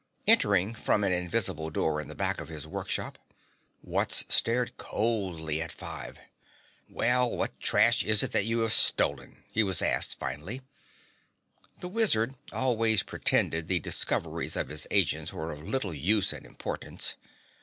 Entering 0.25 0.73
from 0.73 1.03
an 1.03 1.11
invisible 1.11 1.69
door 1.69 2.01
in 2.01 2.07
the 2.07 2.15
back 2.15 2.41
of 2.41 2.47
his 2.47 2.65
work 2.65 2.89
shop, 2.89 3.19
Wutz 3.83 4.25
stared 4.33 4.75
coldly 4.77 5.61
at 5.61 5.71
Five. 5.71 6.17
"Well, 6.89 7.29
what 7.29 7.59
trash 7.59 8.03
is 8.03 8.21
that 8.21 8.45
you 8.45 8.61
have 8.61 8.73
stolen?" 8.73 9.43
was 9.55 9.79
asked, 9.83 10.17
finally. 10.17 10.63
The 11.81 11.87
wizard 11.87 12.35
always 12.51 13.03
pretended 13.03 13.67
the 13.67 13.79
discoveries 13.79 14.55
of 14.55 14.69
his 14.69 14.87
agents 14.89 15.31
were 15.31 15.51
of 15.51 15.61
little 15.61 15.93
use 15.93 16.33
and 16.33 16.47
importance. 16.47 17.15